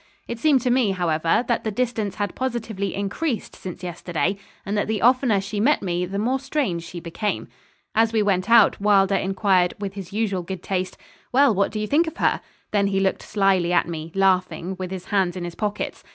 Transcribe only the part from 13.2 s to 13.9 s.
slily at